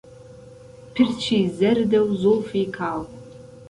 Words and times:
پرچی 0.95 1.39
زهرده 1.57 1.99
و 2.05 2.15
زولفی 2.21 2.63
کاڵ 2.77 3.03